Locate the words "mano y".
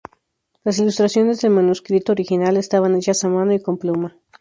3.29-3.61